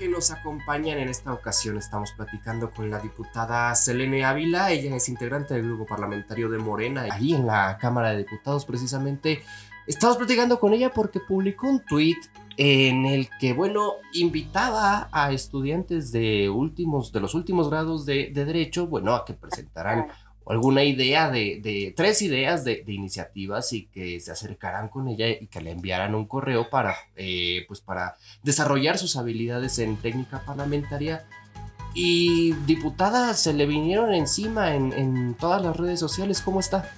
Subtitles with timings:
[0.00, 1.76] que nos acompañan en esta ocasión.
[1.76, 4.70] Estamos platicando con la diputada Selene Ávila.
[4.70, 9.42] Ella es integrante del grupo parlamentario de Morena, ahí en la Cámara de Diputados precisamente.
[9.86, 12.16] Estamos platicando con ella porque publicó un tweet
[12.56, 18.46] en el que, bueno, invitaba a estudiantes de últimos, de los últimos grados de, de
[18.46, 20.06] derecho, bueno, a que presentaran
[20.46, 25.60] alguna idea de, tres ideas de, iniciativas y que se acercaran con ella y que
[25.60, 31.24] le enviaran un correo para, eh, pues para desarrollar sus habilidades en técnica parlamentaria.
[31.92, 36.40] Y diputadas se le vinieron encima en, en todas las redes sociales.
[36.40, 36.88] ¿Cómo está?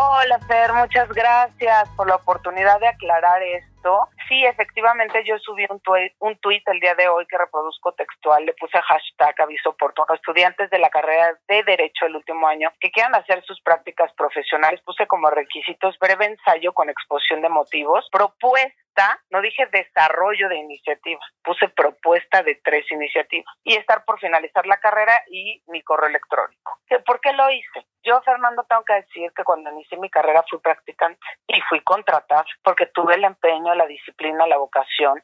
[0.00, 4.08] Hola, Fer, muchas gracias por la oportunidad de aclarar esto.
[4.28, 8.52] Sí, efectivamente, yo subí un tuit, un el día de hoy que reproduzco textual, le
[8.54, 10.14] puse hashtag aviso oportuno.
[10.14, 14.80] Estudiantes de la carrera de Derecho el último año que quieran hacer sus prácticas profesionales,
[14.84, 18.78] puse como requisitos breve ensayo con exposición de motivos, propuesta
[19.30, 24.78] no dije desarrollo de iniciativas, puse propuesta de tres iniciativas y estar por finalizar la
[24.78, 26.78] carrera y mi correo electrónico.
[27.04, 27.86] ¿Por qué lo hice?
[28.02, 32.44] Yo, Fernando, tengo que decir que cuando inicié mi carrera fui practicante y fui contratada
[32.62, 35.20] porque tuve el empeño, la disciplina, la vocación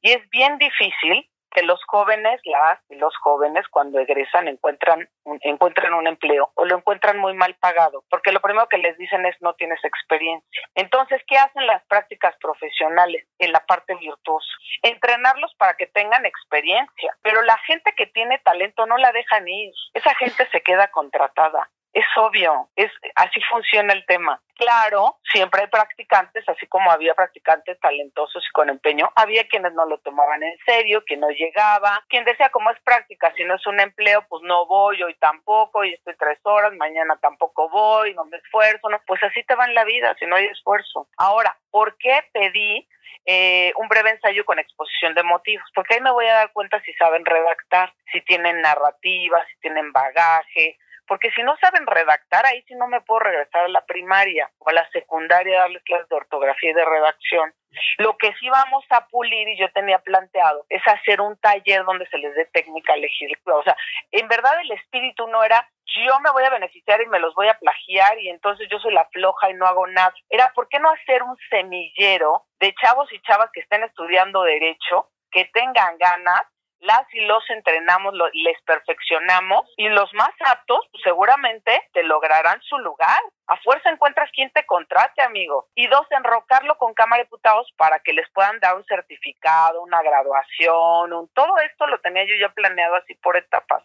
[0.00, 5.38] y es bien difícil que los jóvenes, las y los jóvenes cuando egresan encuentran un,
[5.42, 9.24] encuentran un empleo o lo encuentran muy mal pagado, porque lo primero que les dicen
[9.26, 10.62] es no tienes experiencia.
[10.74, 14.48] Entonces, ¿qué hacen las prácticas profesionales en la parte virtuosa?
[14.82, 19.72] Entrenarlos para que tengan experiencia, pero la gente que tiene talento no la dejan ir.
[19.94, 21.68] Esa gente se queda contratada.
[21.92, 24.40] Es obvio, es así funciona el tema.
[24.56, 29.84] Claro, siempre hay practicantes, así como había practicantes talentosos y con empeño, había quienes no
[29.86, 33.66] lo tomaban en serio, quien no llegaba, quien decía como es práctica, si no es
[33.66, 38.24] un empleo, pues no voy hoy tampoco, y estoy tres horas, mañana tampoco voy, no
[38.24, 41.08] me esfuerzo, no, pues así te va en la vida, si no hay esfuerzo.
[41.18, 42.88] Ahora, ¿por qué pedí
[43.26, 45.68] eh, un breve ensayo con exposición de motivos?
[45.74, 49.92] Porque ahí me voy a dar cuenta si saben redactar, si tienen narrativa, si tienen
[49.92, 54.50] bagaje, porque si no saben redactar, ahí sí no me puedo regresar a la primaria
[54.58, 57.52] o a la secundaria a darles clases de ortografía y de redacción.
[57.98, 62.06] Lo que sí vamos a pulir, y yo tenía planteado, es hacer un taller donde
[62.06, 63.56] se les dé técnica legislativa.
[63.56, 63.76] O sea,
[64.10, 67.48] en verdad el espíritu no era yo me voy a beneficiar y me los voy
[67.48, 70.14] a plagiar y entonces yo soy la floja y no hago nada.
[70.30, 75.10] Era, ¿por qué no hacer un semillero de chavos y chavas que estén estudiando derecho,
[75.30, 76.42] que tengan ganas
[76.82, 82.76] las y los entrenamos, les perfeccionamos y los más aptos pues, seguramente te lograrán su
[82.78, 83.20] lugar.
[83.46, 85.66] A fuerza encuentras quien te contrate, amigo.
[85.74, 90.00] Y dos, enrocarlo con Cámara de Diputados para que les puedan dar un certificado, una
[90.02, 93.82] graduación, todo esto lo tenía yo ya planeado así por etapas.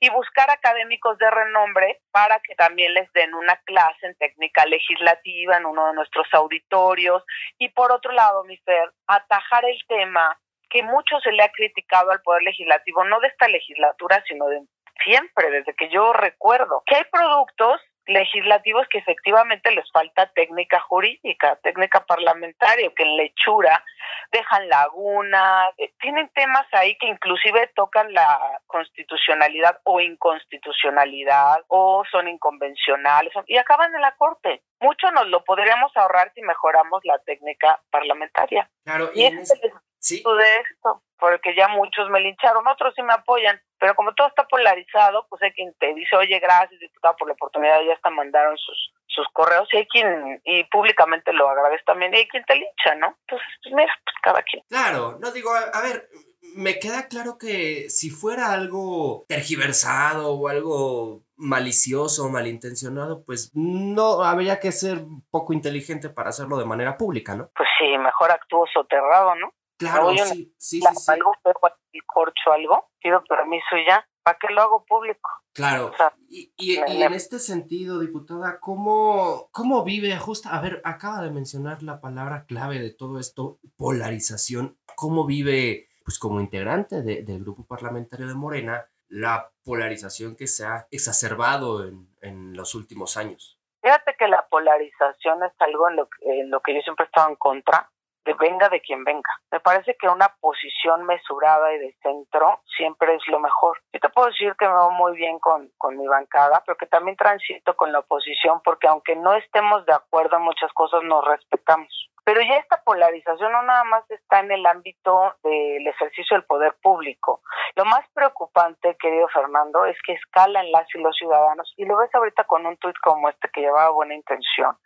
[0.00, 5.56] Y buscar académicos de renombre para que también les den una clase en técnica legislativa
[5.56, 7.22] en uno de nuestros auditorios.
[7.58, 10.38] Y por otro lado, mi Fer, atajar el tema
[10.70, 14.62] que mucho se le ha criticado al Poder Legislativo, no de esta legislatura, sino de
[15.04, 21.56] siempre, desde que yo recuerdo, que hay productos legislativos que efectivamente les falta técnica jurídica,
[21.62, 23.84] técnica parlamentaria, que en lechura
[24.32, 32.28] dejan lagunas, eh, tienen temas ahí que inclusive tocan la constitucionalidad o inconstitucionalidad o son
[32.28, 34.62] inconvencionales y acaban en la corte.
[34.80, 38.68] Mucho nos lo podríamos ahorrar si mejoramos la técnica parlamentaria.
[38.84, 39.52] Claro, y, es
[40.00, 40.22] ¿Sí?
[40.24, 44.44] de esto, porque ya muchos me lincharon, otros sí me apoyan, pero como todo está
[44.44, 48.56] polarizado, pues hay quien te dice, oye, gracias, diputado, por la oportunidad, ya hasta mandaron
[48.56, 52.54] sus, sus correos, y hay quien, y públicamente lo agradece también, y hay quien te
[52.54, 53.14] lincha, ¿no?
[53.20, 54.62] Entonces, pues mira, pues cada quien.
[54.68, 56.08] Claro, no digo, a, ver,
[56.54, 64.22] me queda claro que si fuera algo tergiversado o algo malicioso o malintencionado, pues no
[64.22, 67.50] habría que ser poco inteligente para hacerlo de manera pública, ¿no?
[67.54, 69.52] Pues sí, mejor actúo soterrado, ¿no?
[69.80, 74.06] Claro, sí, sí, sí, Algo, el corcho, algo, pido permiso y ya.
[74.22, 75.30] ¿Para qué lo hago público?
[75.54, 75.90] Claro.
[76.28, 80.50] y, y, en este sentido, diputada, ¿cómo, ¿cómo vive justo?
[80.50, 84.78] A ver, acaba de mencionar la palabra clave de todo esto, polarización.
[84.96, 90.86] ¿Cómo vive, pues como integrante del grupo parlamentario de Morena, la polarización que se ha
[90.90, 93.58] exacerbado en, en los últimos años?
[93.80, 97.30] Fíjate que la polarización es algo en lo, en lo que yo siempre he estado
[97.30, 97.90] en contra
[98.24, 99.30] de venga de quien venga.
[99.50, 103.78] Me parece que una posición mesurada y de centro siempre es lo mejor.
[103.92, 106.86] Yo te puedo decir que me va muy bien con, con mi bancada, pero que
[106.86, 111.24] también transito con la oposición porque aunque no estemos de acuerdo en muchas cosas, nos
[111.24, 112.10] respetamos.
[112.30, 116.76] Pero ya esta polarización no nada más está en el ámbito del ejercicio del poder
[116.80, 117.42] público.
[117.74, 121.74] Lo más preocupante, querido Fernando, es que escalan las y los ciudadanos.
[121.76, 124.78] Y lo ves ahorita con un tuit como este que llevaba buena intención,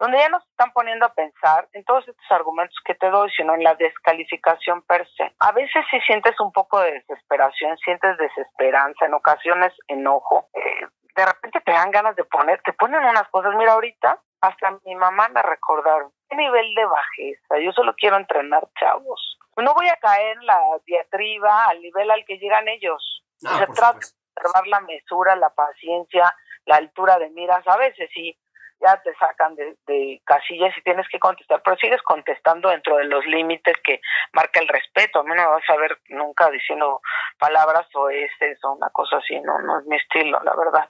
[0.00, 3.54] donde ya nos están poniendo a pensar en todos estos argumentos que te doy, sino
[3.54, 5.32] en la descalificación per se.
[5.38, 10.48] A veces si sientes un poco de desesperación, sientes desesperanza, en ocasiones enojo.
[10.54, 13.54] Eh, de repente te dan ganas de poner, te ponen unas cosas.
[13.54, 16.10] Mira, ahorita hasta mi mamá me recordaron.
[16.30, 17.58] ¿Qué nivel de bajeza?
[17.58, 19.36] Yo solo quiero entrenar chavos.
[19.56, 23.24] No voy a caer en la diatriba al nivel al que llegan ellos.
[23.36, 24.06] Se trata de
[24.36, 26.32] observar la mesura, la paciencia,
[26.66, 27.66] la altura de miras.
[27.66, 28.38] A veces sí,
[28.80, 33.04] ya te sacan de, de, casillas y tienes que contestar, pero sigues contestando dentro de
[33.04, 34.00] los límites que
[34.32, 35.20] marca el respeto.
[35.20, 37.00] A mí no me vas a ver nunca diciendo
[37.38, 40.88] palabras o ese o una cosa así, no, no es mi estilo, la verdad.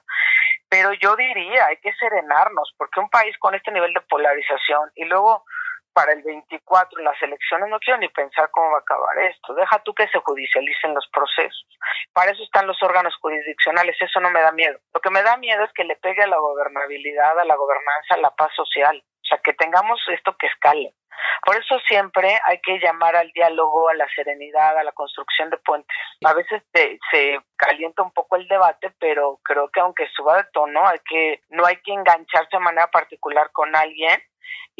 [0.71, 5.03] Pero yo diría, hay que serenarnos, porque un país con este nivel de polarización y
[5.03, 5.43] luego
[5.93, 9.53] para el 24 las elecciones, no quiero ni pensar cómo va a acabar esto.
[9.53, 11.67] Deja tú que se judicialicen los procesos.
[12.13, 14.79] Para eso están los órganos jurisdiccionales, eso no me da miedo.
[14.93, 18.15] Lo que me da miedo es que le pegue a la gobernabilidad, a la gobernanza,
[18.15, 19.03] a la paz social.
[19.03, 20.93] O sea, que tengamos esto que escale.
[21.45, 25.57] Por eso siempre hay que llamar al diálogo, a la serenidad, a la construcción de
[25.57, 25.95] puentes.
[26.25, 30.87] A veces se calienta un poco el debate, pero creo que aunque suba de tono,
[30.87, 34.21] hay que no hay que engancharse de manera particular con alguien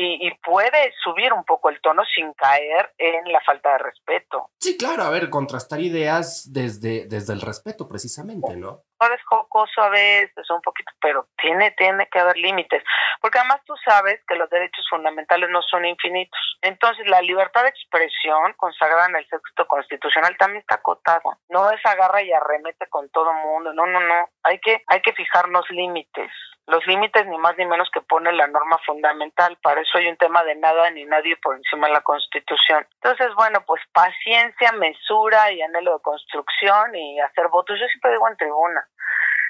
[0.01, 4.49] y, y, puede subir un poco el tono sin caer en la falta de respeto.
[4.59, 8.81] Sí, claro, a ver, contrastar ideas desde, desde el respeto precisamente, ¿no?
[9.01, 12.83] Es jocoso a veces, un poquito, pero tiene, tiene que haber límites,
[13.19, 16.39] porque además tú sabes que los derechos fundamentales no son infinitos.
[16.61, 21.21] Entonces, la libertad de expresión consagrada en el texto constitucional también está acotada.
[21.49, 24.29] No es agarra y arremete con todo mundo, no, no, no.
[24.43, 26.31] Hay que, hay que fijarnos límites
[26.67, 29.57] los límites ni más ni menos que pone la norma fundamental.
[29.61, 32.85] Para eso hay un tema de nada ni nadie por encima de la Constitución.
[32.95, 37.79] Entonces, bueno, pues paciencia, mesura y anhelo de construcción y hacer votos.
[37.79, 38.87] Yo siempre digo en tribuna,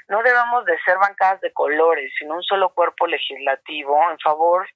[0.08, 4.68] no debemos de ser bancadas de colores, sino un solo cuerpo legislativo en favor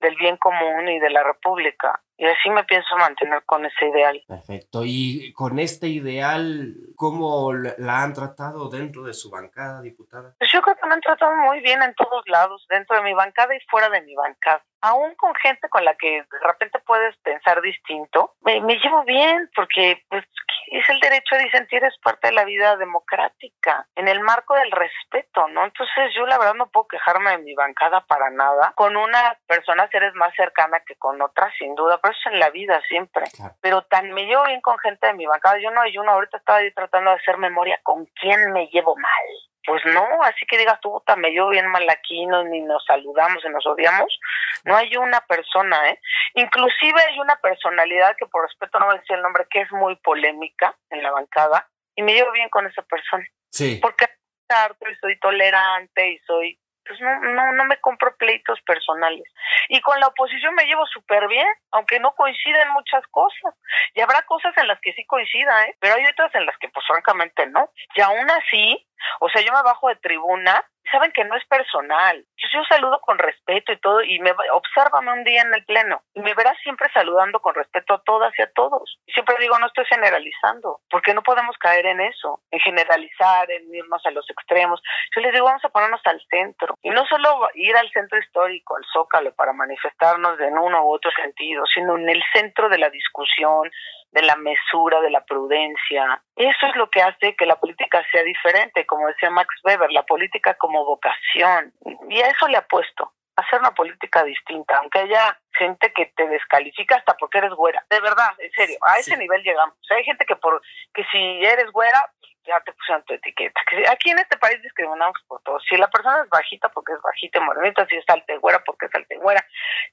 [0.00, 2.00] del bien común y de la República.
[2.16, 4.22] Y así me pienso mantener con ese ideal.
[4.28, 4.82] Perfecto.
[4.84, 10.34] Y con este ideal, ¿cómo la han tratado dentro de su bancada, diputada?
[10.38, 13.14] Pues yo creo que me han tratado muy bien en todos lados, dentro de mi
[13.14, 14.62] bancada y fuera de mi bancada.
[14.80, 19.50] Aún con gente con la que de repente puedes pensar distinto, me, me llevo bien
[19.56, 20.24] porque pues,
[20.66, 24.70] es el derecho a disentir, es parte de la vida democrática, en el marco del
[24.70, 25.64] respeto, ¿no?
[25.64, 28.72] Entonces yo la verdad no puedo quejarme de mi bancada para nada.
[28.76, 32.80] Con una persona eres más cercana que con otras, sin duda, eso en la vida
[32.88, 33.24] siempre.
[33.60, 36.38] Pero tan me llevo bien con gente de mi bancada, yo no hay uno, ahorita
[36.38, 39.24] estaba ahí tratando de hacer memoria con quién me llevo mal
[39.66, 42.84] pues no, así que digas tú, puta, me llevo bien mal aquí, no, ni nos
[42.84, 44.18] saludamos, ni nos odiamos.
[44.64, 45.98] No hay una persona, ¿eh?
[46.34, 49.72] Inclusive hay una personalidad que por respeto no voy a decir el nombre, que es
[49.72, 53.24] muy polémica en la bancada, y me llevo bien con esa persona.
[53.50, 53.78] Sí.
[53.80, 54.06] Porque
[54.46, 59.24] y soy tolerante y soy pues no, no, no me compro pleitos personales.
[59.68, 63.54] Y con la oposición me llevo súper bien, aunque no coinciden muchas cosas.
[63.94, 65.76] Y habrá cosas en las que sí coincida, ¿eh?
[65.80, 67.70] pero hay otras en las que pues francamente no.
[67.94, 68.86] Y aún así,
[69.20, 72.24] o sea, yo me bajo de tribuna saben que no es personal.
[72.36, 76.20] Yo, saludo con respeto y todo, y me obsérvame un día en el pleno, y
[76.20, 78.98] me verás siempre saludando con respeto a todas y a todos.
[79.06, 83.74] Y siempre digo, no estoy generalizando, porque no podemos caer en eso, en generalizar, en
[83.74, 84.80] irnos a los extremos.
[85.14, 88.76] Yo les digo, vamos a ponernos al centro, y no solo ir al centro histórico,
[88.76, 92.90] al zócalo, para manifestarnos en uno u otro sentido, sino en el centro de la
[92.90, 93.70] discusión,
[94.14, 96.22] de la mesura, de la prudencia.
[96.36, 100.04] Eso es lo que hace que la política sea diferente, como decía Max Weber, la
[100.04, 101.72] política como vocación.
[102.08, 106.96] Y a eso le apuesto, hacer una política distinta, aunque haya gente que te descalifica
[106.96, 107.84] hasta porque eres güera.
[107.90, 109.74] De verdad, en serio, a ese nivel llegamos.
[109.90, 110.62] hay gente que por
[110.94, 112.00] que si eres güera,
[112.46, 113.60] ya te pusieron tu etiqueta.
[113.90, 115.58] Aquí en este país discriminamos por todo.
[115.60, 118.94] Si la persona es bajita porque es bajita y morenita, si es altegüera porque es
[118.94, 119.44] altegüera,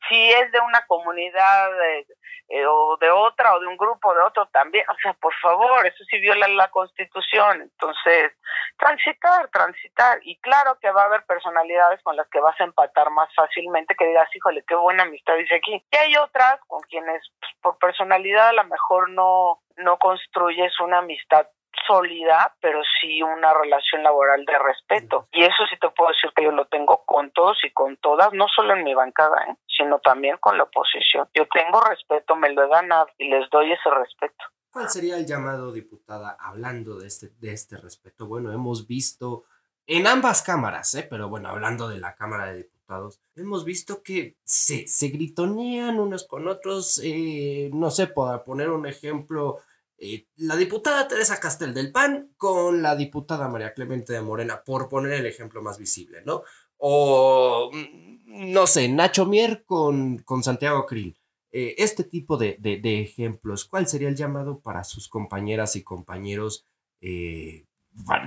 [0.09, 2.05] si es de una comunidad eh,
[2.49, 5.85] eh, o de otra o de un grupo de otro también, o sea, por favor,
[5.85, 7.61] eso sí viola la constitución.
[7.61, 8.33] Entonces,
[8.77, 10.19] transitar, transitar.
[10.23, 13.95] Y claro que va a haber personalidades con las que vas a empatar más fácilmente,
[13.95, 15.83] que digas, híjole, qué buena amistad dice aquí.
[15.91, 20.99] Y hay otras con quienes pues, por personalidad a lo mejor no, no construyes una
[20.99, 21.47] amistad
[21.87, 25.27] sólida, pero sí una relación laboral de respeto.
[25.31, 28.33] Y eso sí te puedo decir que yo lo tengo con todos y con todas,
[28.33, 29.55] no solo en mi bancada, ¿eh?
[29.77, 31.27] sino también con la oposición.
[31.33, 34.43] Yo tengo respeto, me lo he ganado y les doy ese respeto.
[34.71, 38.25] ¿Cuál sería el llamado, diputada, hablando de este, de este respeto?
[38.25, 39.43] Bueno, hemos visto
[39.85, 41.05] en ambas cámaras, ¿eh?
[41.09, 46.25] pero bueno, hablando de la Cámara de Diputados, hemos visto que se, se gritonean unos
[46.25, 49.59] con otros, eh, no sé, para poner un ejemplo,
[50.03, 54.89] eh, la diputada Teresa Castel del PAN con la diputada María Clemente de Morena, por
[54.89, 56.41] poner el ejemplo más visible, ¿no?
[56.77, 61.15] O, mm, no sé, Nacho Mier con, con Santiago Krill.
[61.51, 66.65] eh, este tipo de, ejemplos, ¿cuál sería el llamado para sus compañeras y compañeros
[67.01, 67.65] eh,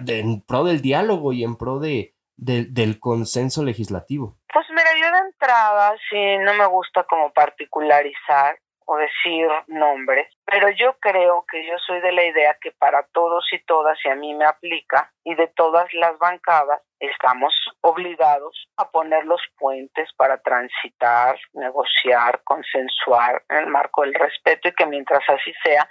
[0.06, 4.38] en pro del diálogo y en pro de, del consenso legislativo?
[4.52, 10.68] Pues mira, yo de entrada sí no me gusta como particularizar o decir nombres, pero
[10.70, 14.14] yo creo que yo soy de la idea que para todos y todas, y a
[14.14, 20.38] mí me aplica, y de todas las bancadas, estamos obligados a poner los puentes para
[20.38, 25.86] transitar, negociar, consensuar en el marco del respeto y que mientras así sea,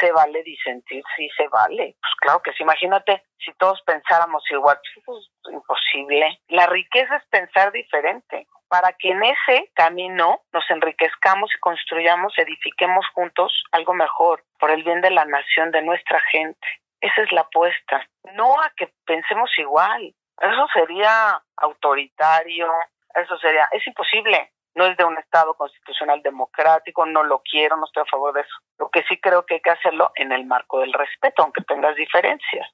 [0.00, 1.96] se vale disentir, sí se vale.
[2.00, 6.40] Pues claro que sí, imagínate si todos pensáramos igual, pues es imposible.
[6.48, 13.06] La riqueza es pensar diferente para que en ese camino nos enriquezcamos y construyamos, edifiquemos
[13.14, 16.66] juntos algo mejor por el bien de la nación, de nuestra gente.
[17.00, 18.06] Esa es la apuesta.
[18.34, 20.14] No a que pensemos igual.
[20.40, 22.68] Eso sería autoritario,
[23.14, 27.84] eso sería, es imposible no es de un Estado constitucional democrático, no lo quiero, no
[27.84, 28.54] estoy a favor de eso.
[28.78, 31.96] Lo que sí creo que hay que hacerlo en el marco del respeto, aunque tengas
[31.96, 32.70] diferencias.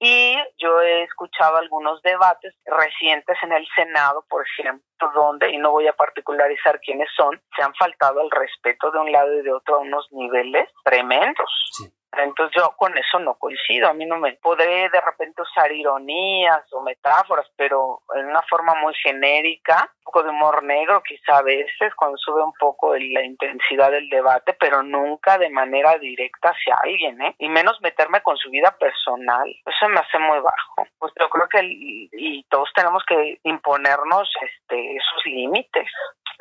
[0.00, 4.84] Y yo he escuchado algunos debates recientes en el Senado, por ejemplo,
[5.14, 9.12] donde, y no voy a particularizar quiénes son, se han faltado el respeto de un
[9.12, 11.50] lado y de otro a unos niveles tremendos.
[12.22, 16.62] Entonces yo con eso no coincido, a mí no me podré de repente usar ironías
[16.72, 21.42] o metáforas, pero en una forma muy genérica, un poco de humor negro quizá a
[21.42, 26.76] veces cuando sube un poco la intensidad del debate, pero nunca de manera directa hacia
[26.82, 27.34] alguien, ¿eh?
[27.38, 30.86] Y menos meterme con su vida personal, eso me hace muy bajo.
[30.98, 35.88] Pues yo creo que y todos tenemos que imponernos este esos límites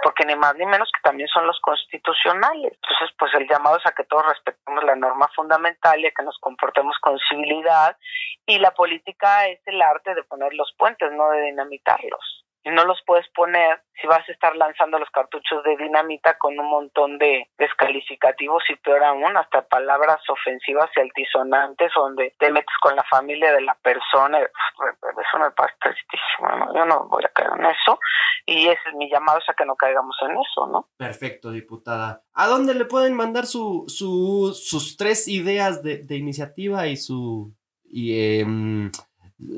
[0.03, 2.73] porque ni más ni menos que también son los constitucionales.
[2.73, 6.23] Entonces, pues el llamado es a que todos respetemos la norma fundamental y a que
[6.23, 7.97] nos comportemos con civilidad
[8.45, 12.85] y la política es el arte de poner los puentes, no de dinamitarlos y no
[12.85, 17.17] los puedes poner si vas a estar lanzando los cartuchos de dinamita con un montón
[17.17, 23.03] de descalificativos y peor aún hasta palabras ofensivas y altisonantes donde te metes con la
[23.03, 27.99] familia de la persona eso me parece tristísimo yo no voy a caer en eso
[28.45, 32.23] y ese es mi llamado es a que no caigamos en eso no perfecto diputada.
[32.33, 37.53] ¿a dónde le pueden mandar su, su sus tres ideas de, de iniciativa y su
[37.85, 38.91] y em,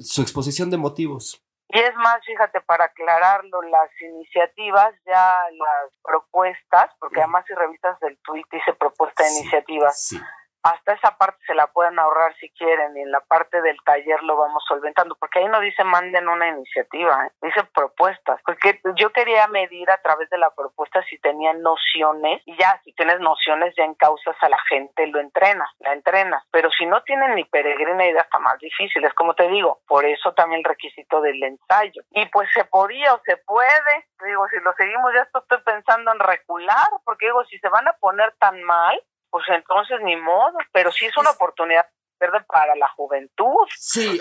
[0.01, 6.91] su exposición de motivos y es más, fíjate, para aclararlo, las iniciativas, ya las propuestas,
[6.99, 10.11] porque además si revistas del tweet dice propuesta de iniciativas,
[10.65, 14.23] hasta esa parte se la pueden ahorrar si quieren y en la parte del taller
[14.23, 17.31] lo vamos solventando, porque ahí no dice manden una iniciativa, ¿eh?
[17.43, 22.57] dice propuestas, porque yo quería medir a través de la propuesta si tenían nociones y
[22.57, 26.87] ya si tienes nociones ya encausas a la gente, lo entrenas, la entrenas, pero si
[26.87, 30.61] no tienen ni peregrina idea está más difícil, es como te digo, por eso también
[30.61, 32.01] el requisito del ensayo.
[32.09, 36.19] Y pues se podía o se puede, digo, si lo seguimos ya estoy pensando en
[36.19, 38.99] recular, porque digo, si se van a poner tan mal,
[39.35, 41.85] pues entonces ni modo, pero sí es una oportunidad
[42.47, 43.67] para la juventud.
[43.77, 44.17] Sí,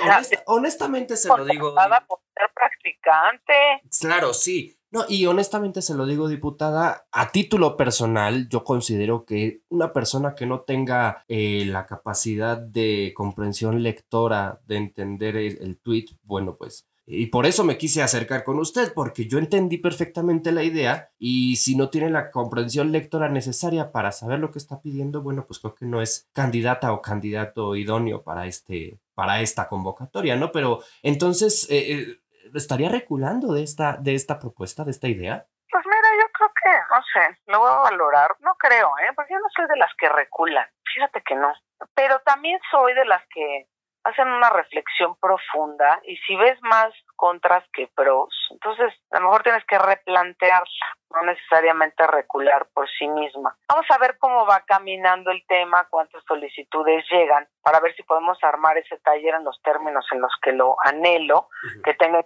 [0.46, 1.72] honestamente se lo digo.
[1.72, 3.54] Por ser practicante.
[4.00, 4.76] Claro, sí.
[4.90, 10.34] No, y honestamente se lo digo, diputada, a título personal, yo considero que una persona
[10.34, 16.56] que no tenga eh, la capacidad de comprensión lectora, de entender el, el tweet, bueno,
[16.56, 21.10] pues y por eso me quise acercar con usted, porque yo entendí perfectamente la idea
[21.18, 25.44] y si no tiene la comprensión lectora necesaria para saber lo que está pidiendo, bueno,
[25.46, 30.50] pues creo que no es candidata o candidato idóneo para, este, para esta convocatoria, ¿no?
[30.50, 32.20] Pero entonces, eh, eh,
[32.54, 35.46] ¿estaría reculando de esta, de esta propuesta, de esta idea?
[35.70, 39.12] Pues mira, yo creo que, no sé, lo voy a valorar, no creo, ¿eh?
[39.14, 41.52] Porque yo no soy de las que reculan, fíjate que no,
[41.94, 43.66] pero también soy de las que
[44.04, 49.42] hacen una reflexión profunda y si ves más contras que pros, entonces a lo mejor
[49.42, 53.56] tienes que replantearla, no necesariamente recular por sí misma.
[53.68, 58.38] Vamos a ver cómo va caminando el tema, cuántas solicitudes llegan, para ver si podemos
[58.42, 61.48] armar ese taller en los términos en los que lo anhelo,
[61.82, 62.24] que tenga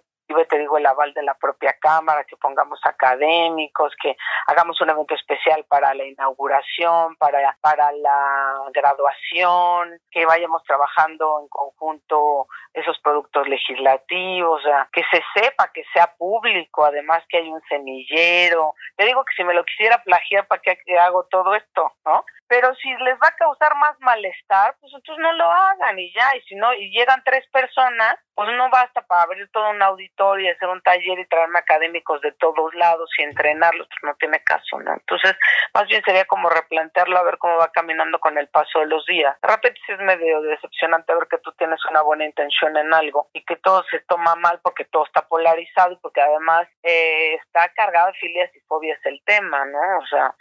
[0.49, 4.17] te digo, el aval de la propia Cámara, que pongamos académicos, que
[4.47, 11.49] hagamos un evento especial para la inauguración, para, para la graduación, que vayamos trabajando en
[11.49, 18.75] conjunto esos productos legislativos, que se sepa, que sea público, además que hay un semillero.
[18.97, 21.93] Te digo que si me lo quisiera plagiar, ¿para qué hago todo esto?
[22.05, 22.25] ¿no?
[22.49, 26.35] Pero si les va a causar más malestar, pues entonces no lo hagan y ya,
[26.35, 30.47] y si no, y llegan tres personas, pues no basta para abrir todo un auditorio
[30.47, 34.43] y hacer un taller y traerme académicos de todos lados y entrenarlos, pues no tiene
[34.45, 34.93] caso, ¿no?
[34.93, 35.37] Entonces,
[35.75, 39.05] más bien sería como replantearlo a ver cómo va caminando con el paso de los
[39.07, 39.37] días.
[39.43, 43.29] De repente sí es medio decepcionante ver que tú tienes una buena intención en algo
[43.33, 47.69] y que todo se toma mal porque todo está polarizado y porque además eh, está
[47.75, 49.99] cargado de filias y fobias el tema, ¿no?
[49.99, 50.35] O sea,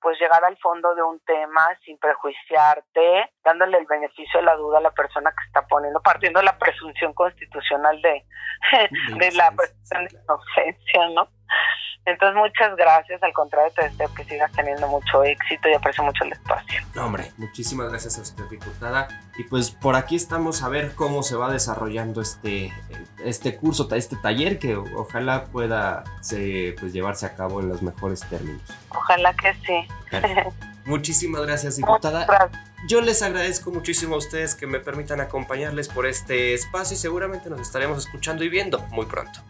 [0.00, 4.78] pues llegar al fondo de un tema sin prejuiciarte, dándole el beneficio de la duda
[4.78, 8.24] a la persona que está poniendo, partiendo de la presunción constitucional de,
[9.18, 11.28] de la presunción de inocencia, ¿no?
[12.06, 13.20] Entonces, muchas gracias.
[13.22, 16.80] Al contrario, te deseo que sigas teniendo mucho éxito y aprecio mucho el espacio.
[16.94, 19.08] No, hombre, muchísimas gracias a usted, diputada.
[19.36, 22.72] Y pues por aquí estamos a ver cómo se va desarrollando este,
[23.24, 26.04] este curso, este taller que ojalá pueda
[26.78, 28.62] pues, llevarse a cabo en los mejores términos.
[28.90, 29.88] Ojalá que sí.
[30.86, 32.50] Muchísimas gracias, diputada.
[32.86, 37.50] Yo les agradezco muchísimo a ustedes que me permitan acompañarles por este espacio y seguramente
[37.50, 39.40] nos estaremos escuchando y viendo muy pronto.